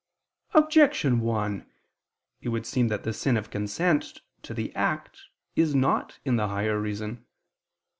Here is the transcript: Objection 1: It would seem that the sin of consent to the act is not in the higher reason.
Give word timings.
Objection 0.55 1.19
1: 1.19 1.63
It 2.41 2.49
would 2.49 2.65
seem 2.65 2.87
that 2.87 3.03
the 3.03 3.13
sin 3.13 3.37
of 3.37 3.51
consent 3.51 4.23
to 4.41 4.51
the 4.51 4.73
act 4.73 5.21
is 5.55 5.75
not 5.75 6.17
in 6.25 6.37
the 6.37 6.47
higher 6.47 6.79
reason. 6.81 7.27